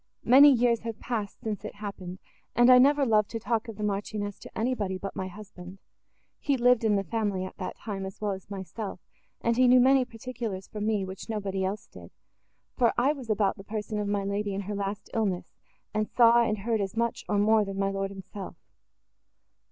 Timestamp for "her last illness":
14.61-15.53